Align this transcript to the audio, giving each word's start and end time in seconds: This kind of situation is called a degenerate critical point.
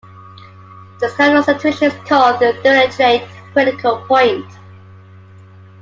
This 0.99 1.13
kind 1.13 1.37
of 1.37 1.45
situation 1.45 1.91
is 1.91 2.09
called 2.09 2.41
a 2.41 2.53
degenerate 2.53 3.27
critical 3.53 3.97
point. 4.07 4.47